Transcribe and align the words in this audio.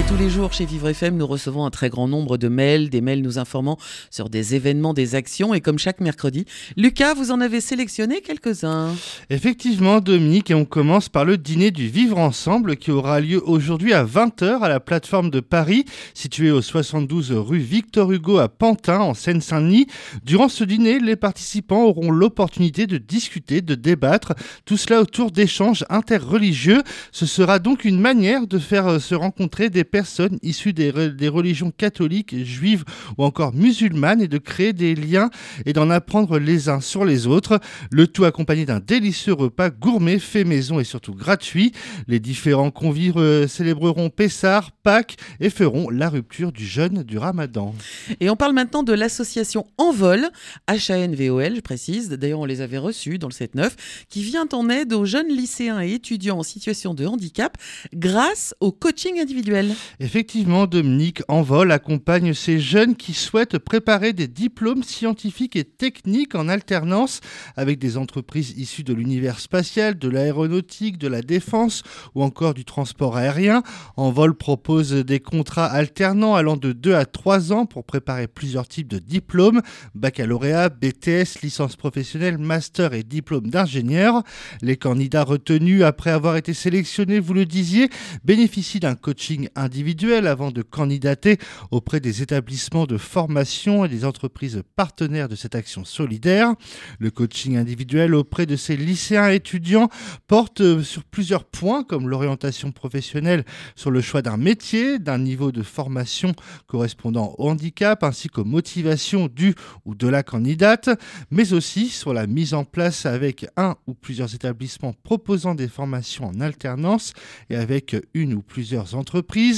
Et 0.00 0.02
tous 0.04 0.16
les 0.16 0.30
jours 0.30 0.54
chez 0.54 0.64
Vivre 0.64 0.88
FM, 0.88 1.18
nous 1.18 1.26
recevons 1.26 1.66
un 1.66 1.70
très 1.70 1.90
grand 1.90 2.08
nombre 2.08 2.38
de 2.38 2.48
mails, 2.48 2.88
des 2.88 3.02
mails 3.02 3.20
nous 3.20 3.38
informant 3.38 3.76
sur 4.10 4.30
des 4.30 4.54
événements, 4.54 4.94
des 4.94 5.14
actions. 5.14 5.52
Et 5.52 5.60
comme 5.60 5.78
chaque 5.78 6.00
mercredi, 6.00 6.46
Lucas, 6.78 7.12
vous 7.12 7.30
en 7.32 7.42
avez 7.42 7.60
sélectionné 7.60 8.22
quelques-uns. 8.22 8.94
Effectivement, 9.28 10.00
Dominique, 10.00 10.50
et 10.50 10.54
on 10.54 10.64
commence 10.64 11.10
par 11.10 11.26
le 11.26 11.36
dîner 11.36 11.70
du 11.70 11.86
Vivre 11.86 12.16
Ensemble 12.16 12.76
qui 12.76 12.90
aura 12.90 13.20
lieu 13.20 13.46
aujourd'hui 13.46 13.92
à 13.92 14.02
20h 14.02 14.60
à 14.60 14.70
la 14.70 14.80
plateforme 14.80 15.28
de 15.28 15.40
Paris, 15.40 15.84
située 16.14 16.50
au 16.50 16.62
72 16.62 17.32
rue 17.32 17.58
Victor 17.58 18.10
Hugo 18.10 18.38
à 18.38 18.48
Pantin, 18.48 19.00
en 19.00 19.12
Seine-Saint-Denis. 19.12 19.86
Durant 20.24 20.48
ce 20.48 20.64
dîner, 20.64 20.98
les 20.98 21.16
participants 21.16 21.84
auront 21.84 22.10
l'opportunité 22.10 22.86
de 22.86 22.96
discuter, 22.96 23.60
de 23.60 23.74
débattre, 23.74 24.32
tout 24.64 24.78
cela 24.78 25.02
autour 25.02 25.30
d'échanges 25.30 25.84
interreligieux. 25.90 26.82
Ce 27.12 27.26
sera 27.26 27.58
donc 27.58 27.84
une 27.84 28.00
manière 28.00 28.46
de 28.46 28.58
faire 28.58 28.86
euh, 28.86 28.98
se 28.98 29.14
rencontrer 29.14 29.68
des 29.68 29.89
personnes 29.90 30.38
issues 30.42 30.72
des, 30.72 30.90
religions 31.28 31.70
catholiques, 31.70 32.44
juives 32.44 32.84
ou 33.18 33.24
encore 33.24 33.54
musulmanes 33.54 34.22
et 34.22 34.28
de 34.28 34.38
créer 34.38 34.72
des 34.72 34.94
liens 34.94 35.30
et 35.66 35.72
d'en 35.72 35.90
apprendre 35.90 36.38
les 36.38 36.68
uns 36.68 36.80
sur 36.80 37.04
les 37.04 37.26
autres. 37.26 37.60
Le 37.90 38.06
tout 38.06 38.24
accompagné 38.24 38.64
d'un 38.64 38.80
délicieux 38.80 39.32
repas 39.32 39.70
gourmet 39.70 40.18
fait 40.18 40.44
maison 40.44 40.80
et 40.80 40.84
surtout 40.84 41.14
gratuit. 41.14 41.72
Les 42.08 42.20
différents 42.20 42.70
convives 42.70 43.18
euh, 43.18 43.46
célébreront 43.46 44.10
Pessar, 44.10 44.70
Pâques 44.82 45.16
et 45.40 45.50
feront 45.50 45.90
la 45.90 46.08
rupture 46.08 46.52
du 46.52 46.66
jeûne 46.66 47.02
du 47.02 47.18
Ramadan. 47.18 47.74
Et 48.20 48.30
on 48.30 48.36
parle 48.36 48.52
maintenant 48.52 48.82
de 48.82 48.92
l'association 48.92 49.66
Envol, 49.78 50.28
H-A-N-V-O-L, 50.68 51.56
je 51.56 51.60
précise. 51.60 52.08
D'ailleurs, 52.08 52.40
on 52.40 52.44
les 52.44 52.60
avait 52.60 52.78
reçus 52.78 53.18
dans 53.18 53.28
le 53.28 53.32
7-9, 53.32 53.70
qui 54.08 54.22
vient 54.22 54.46
en 54.52 54.68
aide 54.68 54.92
aux 54.92 55.04
jeunes 55.04 55.28
lycéens 55.28 55.80
et 55.80 55.92
étudiants 55.92 56.38
en 56.38 56.42
situation 56.42 56.94
de 56.94 57.06
handicap 57.06 57.56
grâce 57.94 58.54
au 58.60 58.72
coaching 58.72 59.20
individuel. 59.20 59.69
Effectivement, 59.98 60.66
Dominique 60.66 61.22
Envol 61.28 61.72
accompagne 61.72 62.34
ces 62.34 62.58
jeunes 62.58 62.96
qui 62.96 63.14
souhaitent 63.14 63.58
préparer 63.58 64.12
des 64.12 64.28
diplômes 64.28 64.82
scientifiques 64.82 65.56
et 65.56 65.64
techniques 65.64 66.34
en 66.34 66.48
alternance 66.48 67.20
avec 67.56 67.78
des 67.78 67.96
entreprises 67.96 68.54
issues 68.56 68.84
de 68.84 68.94
l'univers 68.94 69.40
spatial, 69.40 69.98
de 69.98 70.08
l'aéronautique, 70.08 70.98
de 70.98 71.08
la 71.08 71.22
défense 71.22 71.82
ou 72.14 72.22
encore 72.22 72.54
du 72.54 72.64
transport 72.64 73.16
aérien. 73.16 73.62
Envol 73.96 74.34
propose 74.34 74.92
des 74.92 75.20
contrats 75.20 75.66
alternants 75.66 76.34
allant 76.34 76.56
de 76.56 76.72
2 76.72 76.94
à 76.94 77.04
3 77.04 77.52
ans 77.52 77.66
pour 77.66 77.84
préparer 77.84 78.26
plusieurs 78.26 78.68
types 78.68 78.88
de 78.88 78.98
diplômes, 78.98 79.62
baccalauréat, 79.94 80.68
BTS, 80.68 81.40
licence 81.42 81.76
professionnelle, 81.76 82.38
master 82.38 82.94
et 82.94 83.02
diplôme 83.02 83.48
d'ingénieur. 83.48 84.22
Les 84.62 84.76
candidats 84.76 85.24
retenus 85.24 85.82
après 85.82 86.10
avoir 86.10 86.36
été 86.36 86.54
sélectionnés, 86.54 87.20
vous 87.20 87.34
le 87.34 87.46
disiez, 87.46 87.88
bénéficient 88.24 88.80
d'un 88.80 88.94
coaching 88.94 89.48
individuel 89.60 90.26
avant 90.26 90.50
de 90.50 90.62
candidater 90.62 91.38
auprès 91.70 92.00
des 92.00 92.22
établissements 92.22 92.86
de 92.86 92.96
formation 92.96 93.84
et 93.84 93.88
des 93.88 94.04
entreprises 94.04 94.62
partenaires 94.76 95.28
de 95.28 95.36
cette 95.36 95.54
action 95.54 95.84
solidaire. 95.84 96.54
Le 96.98 97.10
coaching 97.10 97.56
individuel 97.56 98.14
auprès 98.14 98.46
de 98.46 98.56
ces 98.56 98.76
lycéens 98.76 99.28
étudiants 99.28 99.88
porte 100.26 100.82
sur 100.82 101.04
plusieurs 101.04 101.44
points 101.44 101.84
comme 101.84 102.08
l'orientation 102.08 102.72
professionnelle 102.72 103.44
sur 103.76 103.90
le 103.90 104.00
choix 104.00 104.22
d'un 104.22 104.36
métier, 104.36 104.98
d'un 104.98 105.18
niveau 105.18 105.52
de 105.52 105.62
formation 105.62 106.34
correspondant 106.66 107.34
au 107.38 107.48
handicap 107.48 108.02
ainsi 108.02 108.28
qu'aux 108.28 108.44
motivations 108.44 109.28
du 109.28 109.54
ou 109.84 109.94
de 109.94 110.08
la 110.08 110.22
candidate, 110.22 110.90
mais 111.30 111.52
aussi 111.52 111.88
sur 111.88 112.12
la 112.12 112.26
mise 112.26 112.54
en 112.54 112.64
place 112.64 113.06
avec 113.06 113.46
un 113.56 113.76
ou 113.86 113.94
plusieurs 113.94 114.34
établissements 114.34 114.94
proposant 115.02 115.54
des 115.54 115.68
formations 115.68 116.26
en 116.26 116.40
alternance 116.40 117.12
et 117.48 117.56
avec 117.56 117.96
une 118.14 118.34
ou 118.34 118.42
plusieurs 118.42 118.94
entreprises 118.94 119.49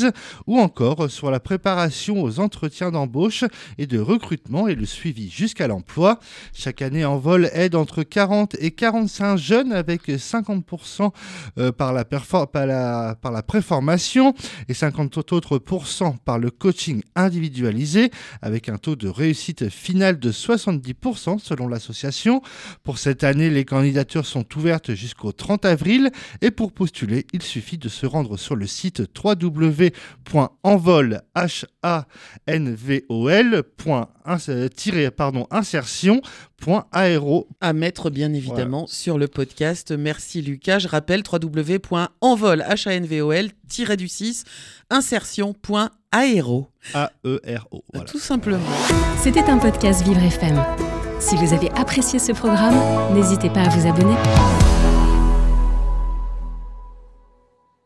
ou 0.47 0.59
encore 0.59 1.11
sur 1.11 1.31
la 1.31 1.41
préparation 1.41 2.23
aux 2.23 2.41
entretiens 2.41 2.91
d'embauche 2.91 3.45
et 3.79 3.87
de 3.87 3.99
recrutement 3.99 4.69
et 4.69 4.75
le 4.75 4.87
suivi 4.87 5.31
jusqu'à 5.31 5.67
l'emploi. 5.67 6.19
Chaque 6.55 6.83
année, 6.83 7.05
Envol 7.05 7.51
aide 7.53 7.75
entre 7.75 8.03
40 8.03 8.57
et 8.61 8.71
45 8.71 9.37
jeunes 9.37 9.73
avec 9.73 10.09
50% 10.09 11.11
euh, 11.59 11.73
par 11.73 11.93
la, 11.93 12.05
par, 12.05 12.67
la, 12.67 13.17
par 13.21 13.33
la 13.33 13.43
préformation 13.43 14.35
et 14.69 14.75
50 14.75 15.19
autres 15.19 15.59
par 16.25 16.39
le 16.39 16.51
coaching 16.51 17.03
individualisé 17.15 18.11
avec 18.41 18.69
un 18.69 18.79
taux 18.79 18.97
de 18.97 19.09
réussite 19.09 19.69
finale 19.69 20.19
de 20.19 20.31
70% 20.31 21.39
selon 21.39 21.69
l'association. 21.69 22.43
Pour 22.83 22.99
cette 22.99 23.25
année, 23.25 23.51
les 23.51 23.65
candidatures 23.65 24.27
sont 24.27 24.47
ouvertes 24.57 24.95
jusqu'au 24.95 25.33
30 25.33 25.65
avril 25.65 26.11
et 26.41 26.51
pour 26.51 26.73
postuler, 26.73 27.27
il 27.33 27.43
suffit 27.43 27.79
de 27.79 27.89
se 27.89 28.07
rendre 28.07 28.37
sur 28.37 28.57
le 28.57 28.67
site 28.67 29.03
www 29.23 29.82
envol 30.63 31.23
h 31.35 31.65
a 31.83 32.07
n 32.47 32.75
v 32.75 33.05
o 33.09 33.29
l 33.29 33.63
pardon 35.17 35.47
insertion.aéro 35.51 37.49
à 37.61 37.73
mettre 37.73 38.11
bien 38.11 38.33
évidemment 38.33 38.87
sur 38.87 39.19
le 39.19 39.29
podcast. 39.29 39.93
Merci 39.93 40.43
Lucas. 40.43 40.79
Je 40.81 40.89
rappelle 40.89 41.23
www.envol 41.31 42.61
h 42.61 42.89
a 42.89 42.93
n 42.95 43.07
v 43.07 43.21
o 43.23 43.33
l 43.33 43.51
du 43.97 44.09
6 44.09 44.45
insertion.aéro. 44.91 46.69
A 46.95 47.11
E 47.25 47.41
R 47.47 47.67
O. 47.71 47.83
Tout 48.07 48.19
simplement. 48.19 48.61
C'était 49.23 49.45
un 49.45 49.59
podcast 49.59 50.03
Vivre 50.05 50.23
FM. 50.23 50.63
Si 51.21 51.37
vous 51.37 51.53
avez 51.55 51.71
apprécié 51.73 52.19
ce 52.19 52.33
programme, 52.33 53.15
n'hésitez 53.15 53.49
pas 53.49 53.63
à 53.63 53.69
vous 53.69 53.87
abonner. 53.89 54.17